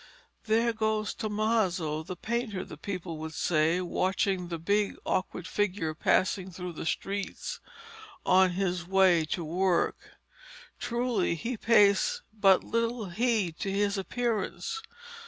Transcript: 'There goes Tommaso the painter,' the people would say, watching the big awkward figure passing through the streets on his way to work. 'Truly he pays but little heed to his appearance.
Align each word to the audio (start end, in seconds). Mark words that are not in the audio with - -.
'There 0.45 0.73
goes 0.73 1.13
Tommaso 1.13 2.01
the 2.01 2.15
painter,' 2.15 2.65
the 2.65 2.75
people 2.75 3.17
would 3.19 3.35
say, 3.35 3.79
watching 3.81 4.47
the 4.47 4.57
big 4.57 4.95
awkward 5.05 5.45
figure 5.45 5.93
passing 5.93 6.49
through 6.49 6.73
the 6.73 6.87
streets 6.87 7.59
on 8.25 8.53
his 8.53 8.87
way 8.87 9.23
to 9.25 9.43
work. 9.45 10.17
'Truly 10.79 11.35
he 11.35 11.55
pays 11.55 12.23
but 12.33 12.63
little 12.63 13.09
heed 13.09 13.59
to 13.59 13.69
his 13.71 13.95
appearance. 13.95 14.81